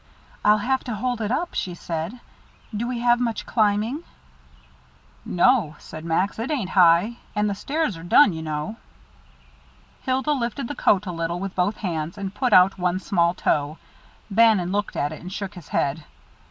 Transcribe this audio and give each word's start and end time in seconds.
"I'll 0.43 0.57
have 0.65 0.83
to 0.85 0.95
hold 0.95 1.21
it 1.21 1.31
up," 1.31 1.53
she 1.53 1.75
said. 1.75 2.19
"Do 2.75 2.87
we 2.87 3.01
have 3.01 3.19
much 3.19 3.45
climbing?" 3.45 4.01
"No," 5.25 5.75
said 5.77 6.03
Max, 6.03 6.39
"it 6.39 6.49
ain't 6.49 6.71
high. 6.71 7.17
And 7.35 7.47
the 7.47 7.53
stairs 7.53 7.95
are 7.97 8.03
done, 8.03 8.33
you 8.33 8.41
know." 8.41 8.77
Hilda 10.01 10.31
lifted 10.31 10.67
the 10.67 10.73
coat 10.73 11.05
a 11.05 11.11
little 11.11 11.37
way 11.37 11.43
with 11.43 11.55
both 11.55 11.77
hands, 11.77 12.17
and 12.17 12.33
put 12.33 12.51
out 12.51 12.79
one 12.79 12.97
small 12.97 13.35
toe. 13.35 13.77
Bannon 14.31 14.71
looked 14.71 14.95
at 14.95 15.11
it, 15.11 15.21
and 15.21 15.31
shook 15.31 15.53
his 15.53 15.67
head. 15.67 16.03